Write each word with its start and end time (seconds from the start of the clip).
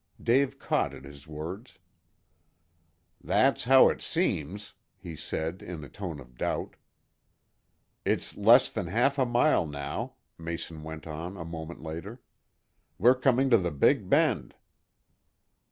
Dave 0.19 0.57
caught 0.57 0.95
at 0.95 1.03
his 1.03 1.27
words. 1.27 1.77
"That's 3.23 3.65
how 3.65 3.89
it 3.89 4.01
seems," 4.01 4.73
he 4.97 5.15
said, 5.15 5.61
in 5.61 5.83
a 5.83 5.89
tone 5.89 6.19
of 6.19 6.39
doubt. 6.39 6.75
"It's 8.03 8.35
less 8.35 8.71
than 8.71 8.87
half 8.87 9.19
a 9.19 9.27
mile 9.27 9.67
now," 9.67 10.15
Mason 10.39 10.81
went 10.81 11.05
on 11.05 11.37
a 11.37 11.45
moment 11.45 11.83
later. 11.83 12.19
"We're 12.97 13.13
coming 13.13 13.51
to 13.51 13.59
the 13.59 13.69
big 13.69 14.09
bend." 14.09 14.55